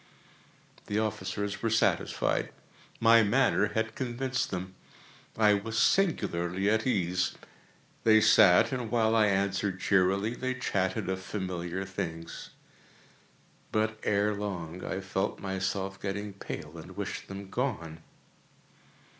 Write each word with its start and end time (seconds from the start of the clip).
The 0.87 0.97
officers 0.97 1.61
were 1.61 1.69
satisfied. 1.69 2.49
My 2.99 3.21
manner 3.21 3.73
had 3.75 3.93
convinced 3.93 4.49
them. 4.49 4.73
I 5.37 5.53
was 5.53 5.77
singularly 5.77 6.67
at 6.71 6.87
ease. 6.87 7.35
They 8.03 8.19
sat, 8.19 8.71
and 8.71 8.89
while 8.89 9.15
I 9.15 9.27
answered 9.27 9.79
cheerily, 9.79 10.33
they 10.33 10.55
chatted 10.55 11.07
of 11.07 11.21
familiar 11.21 11.85
things. 11.85 12.49
But, 13.71 13.99
ere 14.01 14.33
long, 14.33 14.83
I 14.83 15.01
felt 15.01 15.39
myself 15.39 16.01
getting 16.01 16.33
pale 16.33 16.79
and 16.79 16.97
wished 16.97 17.27
them 17.27 17.51
gone. 17.51 18.01